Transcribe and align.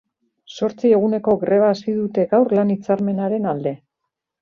Zortzi 0.55 0.93
eguneko 0.99 1.35
greba 1.45 1.69
hasi 1.75 1.95
dute 2.01 2.27
gaur 2.35 2.59
lan 2.61 2.75
hitzarmenaren 2.77 3.51
alde. 3.57 3.79